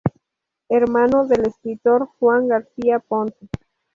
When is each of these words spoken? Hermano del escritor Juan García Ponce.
Hermano 0.67 1.27
del 1.27 1.45
escritor 1.45 2.07
Juan 2.17 2.47
García 2.47 2.97
Ponce. 3.01 3.47